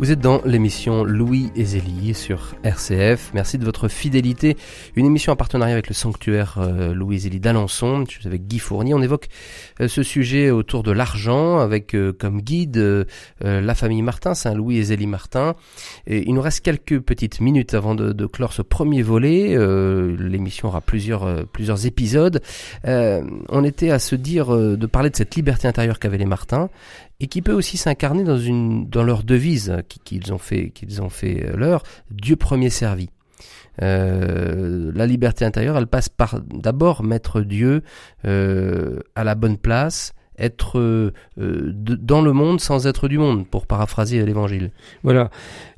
Vous 0.04 0.12
êtes 0.12 0.20
dans 0.20 0.42
l'émission 0.44 1.06
Louis 1.06 1.50
et 1.56 1.64
Zélie 1.64 2.14
sur 2.14 2.56
RCF. 2.66 3.32
Merci 3.34 3.58
de 3.58 3.64
votre 3.64 3.88
fidélité. 3.88 4.58
Une 4.98 5.06
émission 5.06 5.32
en 5.32 5.38
partenariat 5.38 5.76
avec 5.76 5.88
le 5.88 5.94
sanctuaire 5.94 6.58
euh, 6.58 6.94
Louis 6.94 7.16
et 7.16 7.20
Zélie 7.20 7.40
d'Alençon. 7.40 8.04
Je 8.10 8.20
suis 8.20 8.28
avec 8.28 8.46
Guy 8.46 8.60
Fournier. 8.60 8.94
On 8.94 9.02
évoque 9.02 9.30
euh, 9.80 9.88
ce 9.88 10.04
sujet 10.04 10.52
autour 10.52 10.84
de 10.84 10.92
l'argent 10.92 11.60
avec 11.60 11.96
euh, 11.96 12.12
comme 12.12 12.42
guide 12.42 13.08
la 13.40 13.76
famille 13.76 14.02
Martin, 14.02 14.34
Saint-Louis 14.34 14.78
et 14.78 14.84
Zélie 14.84 15.08
Martin. 15.08 15.56
Et 16.06 16.28
il 16.28 16.34
nous 16.34 16.42
reste 16.42 16.66
quelques 16.66 17.00
petites 17.00 17.40
minutes 17.40 17.74
avant 17.74 17.96
de, 17.96 18.26
clore 18.26 18.52
ce 18.52 18.62
premier 18.62 19.04
volet. 19.04 19.56
L'émission 20.18 20.68
aura 20.68 20.82
plusieurs, 20.82 21.46
plusieurs 21.48 21.86
épisodes. 21.86 22.42
on 22.86 23.64
était 23.64 23.92
à 23.92 24.00
se 24.00 24.16
dire 24.16 24.50
de 24.56 24.86
parler 24.86 25.10
de 25.10 25.16
cette 25.16 25.36
liberté 25.36 25.68
intérieure 25.68 26.00
qu'avaient 26.00 26.18
les 26.18 26.26
Martins 26.26 26.70
et 27.24 27.28
qui 27.28 27.42
peut 27.42 27.54
aussi 27.54 27.78
s'incarner 27.78 28.26
dans 28.26 29.04
leur 29.04 29.24
devise 29.24 29.78
qu'ils 30.04 30.34
ont 30.34 30.38
fait 30.38 30.72
qu'ils 30.72 31.02
ont 31.02 31.10
fait 31.10 31.46
euh, 31.46 31.56
leur 31.56 31.84
Dieu 32.12 32.36
premier 32.36 32.70
servi. 32.70 33.10
Euh, 33.82 34.92
la 34.94 35.08
liberté 35.08 35.46
intérieure, 35.46 35.78
elle 35.78 35.88
passe 35.88 36.10
par 36.10 36.42
d'abord 36.42 37.02
mettre 37.02 37.40
Dieu 37.40 37.82
euh, 38.26 39.00
à 39.16 39.24
la 39.24 39.36
bonne 39.36 39.58
place, 39.58 40.14
être 40.38 41.14
dans 41.38 42.22
le 42.22 42.34
monde 42.34 42.60
sans 42.60 42.88
être 42.88 43.08
du 43.08 43.18
monde, 43.18 43.48
pour 43.48 43.68
paraphraser 43.68 44.26
l'évangile. 44.26 44.72
Voilà, 45.04 45.30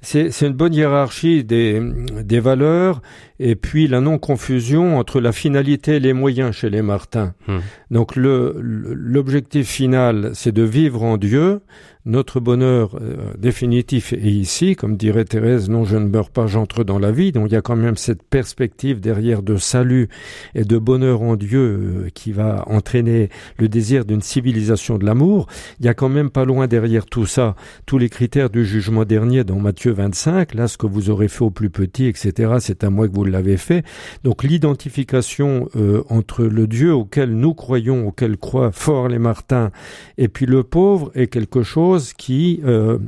c'est 0.06 0.42
une 0.42 0.54
bonne 0.54 0.74
hiérarchie 0.74 1.44
des, 1.44 1.82
des 2.24 2.40
valeurs 2.40 3.02
et 3.40 3.56
puis 3.56 3.88
la 3.88 4.00
non-confusion 4.02 4.98
entre 4.98 5.20
la 5.20 5.32
finalité 5.32 5.96
et 5.96 6.00
les 6.00 6.14
moyens 6.14 6.54
chez 6.54 6.70
les 6.70 6.82
Martins. 6.82 7.34
Hmm. 7.48 7.60
Donc 7.92 8.16
l'objectif 8.16 9.68
final, 9.68 10.32
c'est 10.34 10.54
de 10.54 10.64
vivre 10.64 11.04
en 11.04 11.18
Dieu, 11.18 11.62
notre 12.06 12.40
bonheur 12.40 13.00
euh, 13.02 13.34
définitif 13.36 14.14
est 14.14 14.20
ici, 14.20 14.76
comme 14.76 14.96
dirait 14.96 15.26
Thérèse, 15.26 15.70
non 15.70 15.86
je 15.86 15.98
ne 15.98 16.08
meurs 16.08 16.30
pas, 16.30 16.46
j'entre 16.46 16.84
dans 16.84 17.00
la 17.00 17.12
vie. 17.12 17.32
Donc 17.32 17.48
il 17.50 17.54
y 17.54 17.58
a 17.58 17.64
quand 17.64 17.76
même 17.76 17.98
cette 17.98 18.22
perspective 18.22 19.00
derrière 19.00 19.42
de 19.42 19.58
salut 19.58 20.08
et 20.54 20.66
de 20.66 20.78
bonheur 20.78 21.24
en 21.24 21.36
Dieu 21.36 21.60
euh, 21.60 22.10
qui 22.14 22.32
va 22.32 22.64
entraîner 22.68 23.30
le 23.58 23.68
désir 23.68 24.06
d'une 24.06 24.22
civilisation 24.22 25.00
de 25.00 25.06
l'amour. 25.06 25.48
Il 25.80 25.88
y 25.88 25.90
a 25.90 25.96
quand 25.96 26.10
même 26.10 26.30
pas 26.30 26.46
loin 26.46 26.68
derrière 26.68 27.08
tout 27.08 27.26
ça 27.26 27.56
tous 27.88 27.98
les 27.98 28.10
critères 28.10 28.52
du 28.52 28.66
jugement 28.66 29.04
dernier 29.04 29.44
dans 29.44 29.60
Matthieu 29.60 29.92
25. 29.96 30.54
Là, 30.54 30.68
ce 30.68 30.78
que 30.78 30.86
vous 30.86 31.10
aurez 31.10 31.28
fait 31.28 31.44
au 31.44 31.50
plus 31.50 31.72
petit, 31.72 32.06
etc., 32.06 32.54
c'est 32.60 32.84
à 32.84 32.90
moi 32.92 33.08
que 33.08 33.14
vous 33.14 33.26
l'avez 33.26 33.58
fait. 33.58 33.84
Donc 34.24 34.44
l'identification 34.44 35.70
euh, 35.76 36.04
entre 36.10 36.44
le 36.44 36.68
Dieu 36.68 36.94
auquel 36.94 37.36
nous 37.36 37.56
croyons, 37.56 38.08
auquel 38.08 38.38
croient 38.38 38.72
fort 38.72 39.08
les 39.08 39.20
Martins, 39.20 39.72
et 40.18 40.28
puis 40.28 40.46
le 40.46 40.64
pauvre 40.64 41.12
est 41.16 41.28
quelque 41.28 41.64
chose 41.64 42.14
qui 42.14 42.62
euh, 42.66 43.00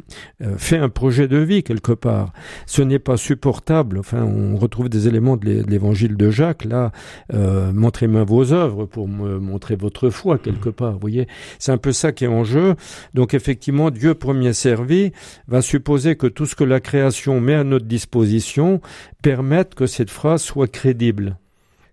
euh, 0.42 0.58
fait 0.58 0.78
un 0.78 0.90
projet 0.90 1.28
de 1.28 1.38
vie 1.38 1.64
quelque 1.64 1.92
part. 1.92 2.34
Ce 2.66 2.82
n'est 2.82 3.00
pas 3.00 3.18
supportable. 3.18 4.00
Enfin, 4.00 4.24
on 4.24 4.56
retrouve 4.58 4.90
des 4.90 5.08
éléments 5.08 5.38
de 5.38 5.64
l'évangile 5.68 6.16
de 6.18 6.30
Jacques. 6.30 6.66
Là, 6.66 6.92
euh, 7.34 7.72
montrez-moi 7.74 8.24
vos 8.24 8.54
œuvres 8.54 8.86
pour 8.86 9.08
me 9.08 9.40
montrer 9.40 9.76
votre 9.76 10.10
foi 10.10 10.38
quelque 10.38 10.70
part. 10.70 10.94
Vous 10.94 11.00
voyez, 11.00 11.28
c'est 11.60 11.72
un 11.72 11.78
peu 11.78 11.92
ça 11.92 12.12
qui 12.12 12.26
est 12.26 12.28
en 12.28 12.44
jeu. 12.44 12.76
Donc 13.14 13.34
effectivement, 13.34 13.92
Dieu 13.92 14.14
premier 14.14 14.54
servi 14.54 15.12
va 15.48 15.62
supposer 15.62 16.16
que 16.16 16.28
tout 16.28 16.46
ce 16.46 16.56
que 16.56 16.64
la 16.68 16.80
création 16.80 17.40
met 17.40 17.56
à 17.56 17.64
notre 17.64 17.86
disposition 17.86 18.82
permette 19.22 19.76
que 19.76 19.88
cette 19.88 20.12
phrase 20.12 20.42
soit 20.44 20.72
crédible. 20.72 21.38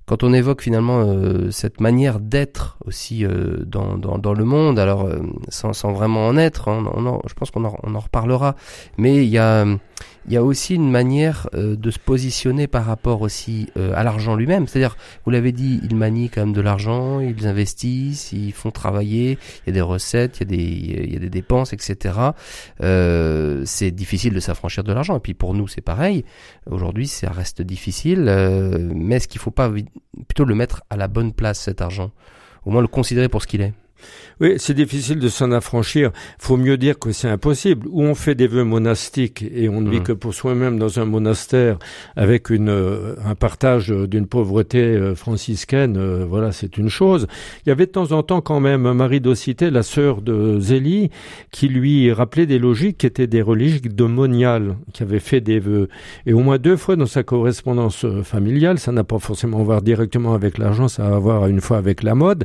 Quand 0.07 0.23
on 0.23 0.35
évoque 0.35 0.61
finalement 0.61 1.01
euh, 1.01 1.51
cette 1.51 1.81
manière 1.81 2.21
d'être 2.21 2.77
aussi 2.85 3.25
euh, 3.25 3.65
dans, 3.65 4.35
le 4.35 4.45
monde, 4.45 4.79
alors 4.79 5.07
euh, 5.07 5.21
sans, 5.49 5.93
vraiment 5.93 6.27
en 6.27 6.37
être, 6.37 6.69
hein, 6.69 6.85
je 7.27 7.33
pense 7.33 7.51
qu'on 7.51 7.65
en, 7.65 7.75
on 7.83 7.95
en 7.95 8.01
reparlera, 8.01 8.55
mais 8.99 9.25
il 9.25 9.31
y 9.31 9.39
a 9.39 9.65
il 10.27 10.33
y 10.33 10.37
a 10.37 10.43
aussi 10.43 10.75
une 10.75 10.91
manière 10.91 11.49
euh, 11.55 11.77
de 11.77 11.91
se 11.91 11.99
positionner 11.99 12.67
par 12.67 12.87
rapport 12.87 13.23
aussi 13.23 13.69
euh, 13.77 13.93
à 13.95 14.03
l'argent 14.05 14.37
lui-même. 14.37 14.67
C'est-à-dire, 14.67 14.97
vous 15.25 15.31
l'avez 15.31 15.53
dit, 15.53 15.81
ils 15.83 15.97
manient 15.97 16.31
quand 16.31 16.41
même 16.43 16.55
de 16.55 16.61
l'argent, 16.61 17.21
ils 17.21 17.47
investissent, 17.47 18.33
ils 18.33 18.53
font 18.53 18.71
travailler, 18.71 19.39
il 19.63 19.69
y 19.69 19.71
a 19.71 19.73
des 19.73 19.81
recettes, 19.81 20.41
il 20.41 20.51
y 20.51 20.55
a 20.55 20.57
des, 20.57 21.03
il 21.05 21.13
y 21.13 21.17
a 21.17 21.19
des 21.19 21.31
dépenses, 21.31 21.73
etc. 21.73 22.15
Euh, 22.81 23.63
c'est 23.67 23.91
difficile 23.91 24.35
de 24.35 24.41
s'affranchir 24.41 24.83
de 24.85 24.93
l'argent. 24.93 25.17
Et 25.17 25.21
puis 25.21 25.35
pour 25.35 25.55
nous, 25.55 25.69
c'est 25.69 25.83
pareil. 25.83 26.25
Aujourd'hui, 26.71 27.07
ça 27.07 27.31
reste 27.31 27.63
difficile. 27.63 28.27
Euh, 28.29 28.93
mais 28.95 29.17
est-ce 29.17 29.29
qu'il 29.29 29.41
faut 29.41 29.51
pas 29.51 29.71
plutôt 30.29 30.45
le 30.45 30.55
mettre 30.55 30.83
à 30.91 30.97
la 30.97 31.09
bonne 31.09 31.33
place, 31.33 31.61
cet 31.61 31.83
argent? 31.83 32.11
Au 32.65 32.71
moins 32.71 32.81
le 32.81 32.89
considérer 32.89 33.29
pour 33.29 33.43
ce 33.43 33.47
qu'il 33.47 33.61
est 33.61 33.75
oui, 34.41 34.55
c'est 34.59 34.75
difficile 34.75 35.19
de 35.21 35.29
s'en 35.29 35.53
affranchir. 35.53 36.11
Faut 36.39 36.57
mieux 36.57 36.77
dire 36.77 36.99
que 36.99 37.13
c'est 37.13 37.29
impossible. 37.29 37.87
Ou 37.91 38.03
on 38.03 38.15
fait 38.15 38.35
des 38.35 38.47
vœux 38.47 38.65
monastiques 38.65 39.45
et 39.55 39.69
on 39.69 39.81
ne 39.81 39.91
vit 39.91 40.01
mmh. 40.01 40.05
que 40.05 40.13
pour 40.13 40.35
soi-même 40.35 40.79
dans 40.79 40.99
un 40.99 41.05
monastère 41.05 41.79
avec 42.17 42.51
une, 42.51 42.69
euh, 42.69 43.15
un 43.25 43.35
partage 43.35 43.91
d'une 43.91 44.27
pauvreté 44.27 44.79
euh, 44.79 45.15
franciscaine. 45.15 45.97
Euh, 45.97 46.27
voilà, 46.29 46.51
c'est 46.51 46.79
une 46.79 46.89
chose. 46.89 47.29
Il 47.65 47.69
y 47.69 47.73
avait 47.73 47.87
de 47.87 47.93
temps 47.93 48.13
en 48.13 48.23
temps 48.23 48.41
quand 48.41 48.61
même 48.61 48.93
Marie 48.93 49.21
d'Occité, 49.21 49.71
la 49.71 49.83
sœur 49.83 50.21
de 50.21 50.59
Zélie, 50.59 51.11
qui 51.51 51.69
lui 51.69 52.13
rappelait 52.13 52.47
des 52.47 52.59
logiques 52.59 52.99
qui 52.99 53.07
étaient 53.07 53.27
des 53.27 53.43
reliques 53.43 53.95
de 53.95 54.05
Monial, 54.05 54.77
qui 54.93 55.03
avait 55.03 55.21
fait 55.21 55.41
des 55.41 55.61
vœux. 55.61 55.89
Et 56.27 56.33
au 56.33 56.41
moins 56.41 56.59
deux 56.59 56.77
fois 56.77 56.97
dans 56.97 57.07
sa 57.07 57.23
correspondance 57.23 58.05
familiale, 58.25 58.79
ça 58.79 58.91
n'a 58.91 59.05
pas 59.05 59.19
forcément 59.19 59.61
à 59.61 59.63
voir 59.63 59.83
directement 59.83 60.35
avec 60.35 60.59
l'argent, 60.59 60.89
ça 60.89 61.07
a 61.07 61.15
à 61.15 61.19
voir 61.19 61.47
une 61.47 61.61
fois 61.61 61.79
avec 61.79 62.03
la 62.03 62.15
mode. 62.15 62.45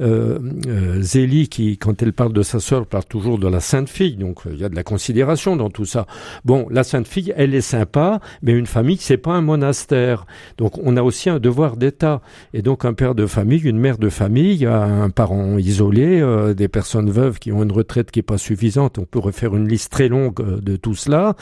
Euh, 0.00 0.38
euh, 0.66 0.93
Zélie, 1.00 1.48
qui, 1.48 1.78
quand 1.78 2.02
elle 2.02 2.12
parle 2.12 2.32
de 2.32 2.42
sa 2.42 2.60
sœur, 2.60 2.86
parle 2.86 3.04
toujours 3.04 3.38
de 3.38 3.48
la 3.48 3.60
Sainte 3.60 3.88
Fille. 3.88 4.16
Donc, 4.16 4.46
euh, 4.46 4.50
il 4.54 4.60
y 4.60 4.64
a 4.64 4.68
de 4.68 4.74
la 4.74 4.82
considération 4.82 5.56
dans 5.56 5.70
tout 5.70 5.84
ça. 5.84 6.06
Bon, 6.44 6.66
la 6.70 6.84
Sainte 6.84 7.06
Fille, 7.06 7.32
elle 7.36 7.54
est 7.54 7.60
sympa, 7.60 8.20
mais 8.42 8.52
une 8.52 8.66
famille, 8.66 8.96
c'est 8.98 9.16
pas 9.16 9.32
un 9.32 9.40
monastère. 9.40 10.26
Donc, 10.58 10.78
on 10.82 10.96
a 10.96 11.02
aussi 11.02 11.30
un 11.30 11.38
devoir 11.38 11.76
d'État. 11.76 12.20
Et 12.52 12.62
donc, 12.62 12.84
un 12.84 12.94
père 12.94 13.14
de 13.14 13.26
famille, 13.26 13.60
une 13.62 13.78
mère 13.78 13.98
de 13.98 14.08
famille, 14.08 14.66
un 14.66 15.10
parent 15.10 15.58
isolé, 15.58 16.20
euh, 16.20 16.54
des 16.54 16.68
personnes 16.68 17.10
veuves 17.10 17.38
qui 17.38 17.52
ont 17.52 17.62
une 17.62 17.72
retraite 17.72 18.10
qui 18.10 18.20
est 18.20 18.22
pas 18.22 18.38
suffisante. 18.38 18.98
On 18.98 19.04
peut 19.04 19.18
refaire 19.18 19.56
une 19.56 19.68
liste 19.68 19.92
très 19.92 20.08
longue 20.08 20.60
de 20.60 20.76
tout 20.76 20.94
cela. 20.94 21.34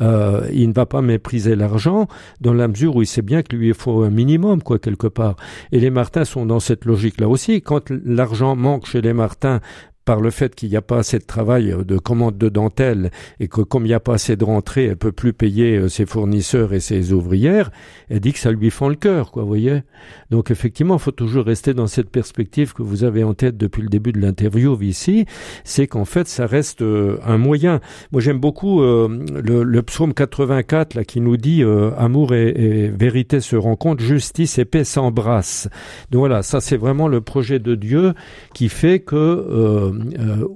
il 0.00 0.68
ne 0.68 0.72
va 0.72 0.86
pas 0.86 1.02
mépriser 1.02 1.56
l'argent 1.56 2.08
dans 2.40 2.54
la 2.54 2.68
mesure 2.68 2.96
où 2.96 3.02
il 3.02 3.06
sait 3.06 3.22
bien 3.22 3.42
qu'il 3.42 3.58
lui 3.58 3.72
faut 3.74 4.02
un 4.02 4.10
minimum, 4.10 4.62
quoi, 4.62 4.78
quelque 4.78 5.06
part. 5.06 5.36
Et 5.72 5.80
les 5.80 5.90
Martins 5.90 6.24
sont 6.24 6.46
dans 6.46 6.60
cette 6.60 6.84
logique-là 6.84 7.28
aussi. 7.28 7.62
Quand 7.62 7.90
l'argent 7.90 8.56
manque 8.56 8.86
chez 8.86 8.97
les 9.00 9.12
Martins 9.12 9.60
par 10.08 10.22
le 10.22 10.30
fait 10.30 10.54
qu'il 10.54 10.70
n'y 10.70 10.76
a 10.76 10.80
pas 10.80 11.00
assez 11.00 11.18
de 11.18 11.24
travail 11.24 11.70
euh, 11.70 11.84
de 11.84 11.98
commande 11.98 12.38
de 12.38 12.48
dentelle 12.48 13.10
et 13.40 13.48
que 13.48 13.60
comme 13.60 13.84
il 13.84 13.88
n'y 13.88 13.94
a 13.94 14.00
pas 14.00 14.14
assez 14.14 14.36
de 14.36 14.44
rentrée, 14.44 14.84
elle 14.84 14.96
peut 14.96 15.12
plus 15.12 15.34
payer 15.34 15.76
euh, 15.76 15.88
ses 15.90 16.06
fournisseurs 16.06 16.72
et 16.72 16.80
ses 16.80 17.12
ouvrières, 17.12 17.70
elle 18.08 18.20
dit 18.20 18.32
que 18.32 18.38
ça 18.38 18.50
lui 18.50 18.70
fend 18.70 18.88
le 18.88 18.94
cœur, 18.94 19.30
quoi, 19.32 19.42
vous 19.42 19.48
voyez. 19.48 19.82
Donc 20.30 20.50
effectivement, 20.50 20.94
il 20.94 21.00
faut 21.00 21.10
toujours 21.10 21.44
rester 21.44 21.74
dans 21.74 21.86
cette 21.86 22.08
perspective 22.08 22.72
que 22.72 22.82
vous 22.82 23.04
avez 23.04 23.22
en 23.22 23.34
tête 23.34 23.58
depuis 23.58 23.82
le 23.82 23.90
début 23.90 24.12
de 24.12 24.20
l'interview 24.20 24.80
ici, 24.80 25.26
c'est 25.62 25.86
qu'en 25.86 26.06
fait, 26.06 26.26
ça 26.26 26.46
reste 26.46 26.80
euh, 26.80 27.18
un 27.22 27.36
moyen. 27.36 27.80
Moi, 28.10 28.22
j'aime 28.22 28.38
beaucoup 28.38 28.80
le, 28.80 29.62
le, 29.62 29.82
psaume 29.82 30.14
84 30.14 30.94
là 30.94 31.04
qui 31.04 31.20
nous 31.20 31.36
dit 31.36 31.62
amour 31.98 32.32
et, 32.34 32.48
et, 32.48 32.88
vérité 32.88 33.40
se 33.40 33.56
rencontrent, 33.56 34.02
justice 34.02 34.58
et 34.58 34.64
paix 34.64 34.84
s'embrassent. 34.84 35.68
Donc 36.10 36.20
voilà, 36.20 36.42
ça 36.42 36.60
c'est 36.62 36.76
vraiment 36.76 37.08
le 37.08 37.20
projet 37.20 37.58
de 37.58 37.74
Dieu 37.74 38.14
qui 38.54 38.68
fait 38.68 39.00
que 39.00 39.16
euh, 39.16 39.68
euh, 39.88 39.97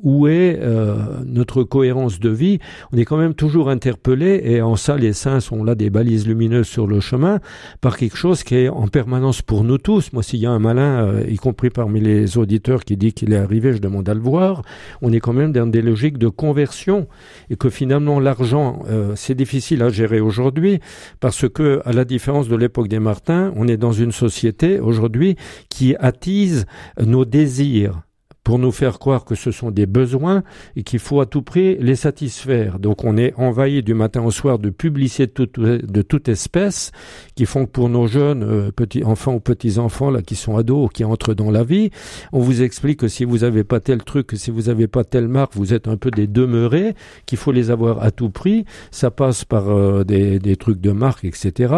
où 0.02 0.26
est 0.26 0.58
euh, 0.60 0.96
notre 1.24 1.62
cohérence 1.62 2.20
de 2.20 2.28
vie 2.28 2.58
On 2.92 2.96
est 2.96 3.04
quand 3.04 3.16
même 3.16 3.34
toujours 3.34 3.68
interpellé, 3.68 4.40
et 4.44 4.62
en 4.62 4.76
ça 4.76 4.96
les 4.96 5.12
saints 5.12 5.40
sont 5.40 5.64
là 5.64 5.74
des 5.74 5.90
balises 5.90 6.26
lumineuses 6.26 6.66
sur 6.66 6.86
le 6.86 7.00
chemin, 7.00 7.40
par 7.80 7.96
quelque 7.96 8.16
chose 8.16 8.42
qui 8.42 8.56
est 8.56 8.68
en 8.68 8.88
permanence 8.88 9.42
pour 9.42 9.64
nous 9.64 9.78
tous. 9.78 10.12
Moi, 10.12 10.22
s'il 10.22 10.40
y 10.40 10.46
a 10.46 10.50
un 10.50 10.58
malin, 10.58 11.20
y 11.28 11.36
compris 11.36 11.70
parmi 11.70 12.00
les 12.00 12.38
auditeurs, 12.38 12.84
qui 12.84 12.96
dit 12.96 13.12
qu'il 13.12 13.32
est 13.32 13.36
arrivé, 13.36 13.72
je 13.72 13.78
demande 13.78 14.08
à 14.08 14.14
le 14.14 14.20
voir. 14.20 14.62
On 15.00 15.12
est 15.12 15.20
quand 15.20 15.32
même 15.32 15.52
dans 15.52 15.66
des 15.66 15.82
logiques 15.82 16.18
de 16.18 16.28
conversion, 16.28 17.06
et 17.50 17.56
que 17.56 17.70
finalement 17.70 18.20
l'argent, 18.20 18.82
c'est 19.14 19.34
difficile 19.34 19.82
à 19.82 19.88
gérer 19.88 20.20
aujourd'hui, 20.20 20.80
parce 21.20 21.48
que 21.48 21.80
à 21.84 21.92
la 21.92 22.04
différence 22.04 22.48
de 22.48 22.56
l'époque 22.56 22.88
des 22.88 23.00
Martins, 23.00 23.52
on 23.56 23.68
est 23.68 23.76
dans 23.76 23.92
une 23.92 24.12
société 24.12 24.80
aujourd'hui 24.80 25.36
qui 25.68 25.94
attise 25.98 26.66
nos 27.00 27.24
désirs 27.24 28.02
pour 28.44 28.58
nous 28.58 28.72
faire 28.72 28.98
croire 28.98 29.24
que 29.24 29.34
ce 29.34 29.50
sont 29.50 29.70
des 29.70 29.86
besoins 29.86 30.42
et 30.76 30.82
qu'il 30.82 30.98
faut 30.98 31.20
à 31.20 31.26
tout 31.26 31.42
prix 31.42 31.76
les 31.78 31.96
satisfaire. 31.96 32.78
Donc 32.78 33.04
on 33.04 33.16
est 33.16 33.34
envahi 33.36 33.82
du 33.82 33.94
matin 33.94 34.22
au 34.22 34.30
soir 34.30 34.58
de 34.58 34.70
publicités 34.70 35.26
de 35.26 35.32
toute, 35.32 35.58
de 35.60 36.02
toute 36.02 36.28
espèce 36.28 36.90
qui 37.34 37.46
font 37.46 37.66
que 37.66 37.70
pour 37.70 37.88
nos 37.88 38.06
jeunes 38.06 38.42
euh, 38.42 38.70
petits 38.72 39.04
enfants 39.04 39.34
ou 39.34 39.40
petits 39.40 39.78
enfants 39.78 40.10
là 40.10 40.22
qui 40.22 40.34
sont 40.34 40.56
ados 40.56 40.86
ou 40.86 40.88
qui 40.88 41.04
entrent 41.04 41.34
dans 41.34 41.50
la 41.50 41.62
vie, 41.64 41.90
on 42.32 42.40
vous 42.40 42.62
explique 42.62 43.00
que 43.00 43.08
si 43.08 43.24
vous 43.24 43.38
n'avez 43.38 43.64
pas 43.64 43.80
tel 43.80 44.02
truc, 44.02 44.32
si 44.34 44.50
vous 44.50 44.62
n'avez 44.62 44.88
pas 44.88 45.04
telle 45.04 45.28
marque, 45.28 45.54
vous 45.54 45.72
êtes 45.74 45.86
un 45.86 45.96
peu 45.96 46.10
des 46.10 46.26
demeurés, 46.26 46.94
qu'il 47.26 47.38
faut 47.38 47.52
les 47.52 47.70
avoir 47.70 48.02
à 48.02 48.10
tout 48.10 48.30
prix. 48.30 48.64
Ça 48.90 49.10
passe 49.10 49.44
par 49.44 49.68
euh, 49.70 50.04
des, 50.04 50.38
des, 50.38 50.56
trucs 50.56 50.80
de 50.80 50.92
marque, 50.92 51.24
etc. 51.24 51.74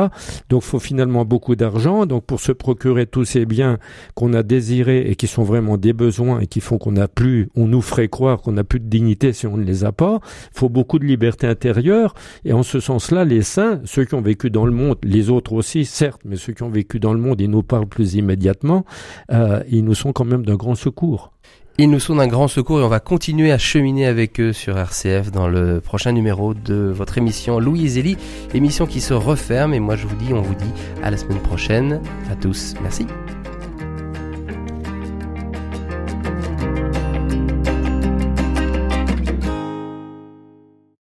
Donc 0.49 0.63
faut 0.63 0.79
finalement 0.79 1.25
beaucoup 1.25 1.57
d'argent. 1.57 2.07
Donc 2.07 2.25
pour 2.25 2.41
se 2.41 2.53
procurer 2.53 3.07
tous 3.07 3.25
ces 3.25 3.47
biens 3.47 3.79
qu'on 4.15 4.33
a 4.33 4.43
désirés 4.43 5.11
et 5.11 5.17
qui 5.17 5.27
sont 5.27 5.43
vraiment 5.43 5.77
des 5.77 5.93
besoins 5.93 6.41
et 6.41 6.47
qui 6.55 6.61
font 6.61 6.79
qu'on 6.79 6.93
n'a 6.93 7.09
plus, 7.09 7.49
on 7.57 7.67
nous 7.67 7.83
ferait 7.83 8.07
croire 8.07 8.41
qu'on 8.41 8.53
n'a 8.53 8.63
plus 8.63 8.79
de 8.79 8.87
dignité 8.87 9.33
si 9.33 9.49
on 9.49 9.57
ne 9.57 9.65
les 9.65 9.83
a 9.83 9.91
pas. 9.91 10.21
Il 10.55 10.59
faut 10.61 10.69
beaucoup 10.69 11.01
de 11.01 11.05
liberté 11.05 11.49
intérieure. 11.49 12.15
Et 12.45 12.53
en 12.53 12.63
ce 12.63 12.79
sens-là, 12.79 13.25
les 13.25 13.43
saints, 13.43 13.81
ceux 13.85 14.05
qui 14.05 14.15
ont 14.15 14.21
vécu 14.21 14.51
dans 14.51 14.65
le 14.65 14.71
monde, 14.71 14.99
les 15.03 15.31
autres 15.31 15.53
aussi, 15.53 15.85
certes, 15.85 16.21
mais 16.25 16.37
ceux 16.37 16.53
qui 16.53 16.63
ont 16.63 16.71
vécu 16.71 17.01
dans 17.01 17.13
le 17.13 17.19
monde, 17.19 17.41
ils 17.41 17.51
nous 17.51 17.65
parlent 17.65 17.89
plus 17.89 18.15
immédiatement, 18.15 18.85
euh, 19.33 19.65
ils 19.69 19.85
nous 19.85 19.97
sont 19.97 20.13
quand 20.13 20.25
même 20.25 20.47
d'un 20.47 20.55
grand 20.55 20.77
secours. 20.77 21.33
Ils 21.77 21.91
nous 21.91 21.99
sont 21.99 22.15
d'un 22.15 22.29
grand 22.29 22.47
secours 22.47 22.79
et 22.79 22.85
on 22.85 22.89
va 22.89 23.01
continuer 23.01 23.51
à 23.51 23.59
cheminer 23.59 24.07
avec 24.07 24.39
eux 24.39 24.53
sur 24.53 24.79
RCF 24.79 25.33
dans 25.33 25.49
le 25.49 25.81
prochain 25.81 26.13
numéro 26.13 26.55
de 26.55 26.93
votre 26.95 27.19
émission 27.19 27.59
Louis 27.59 27.87
et 27.87 27.89
Zélie, 27.89 28.17
émission 28.55 28.87
qui 28.87 29.01
se 29.01 29.13
referme 29.13 29.75
et 29.75 29.81
moi 29.81 29.97
je 29.97 30.07
vous 30.07 30.15
dis, 30.15 30.33
on 30.33 30.41
vous 30.41 30.55
dit 30.55 30.71
à 31.03 31.11
la 31.11 31.17
semaine 31.17 31.41
prochaine. 31.41 32.01
À 32.31 32.37
tous, 32.37 32.75
merci. 32.81 33.09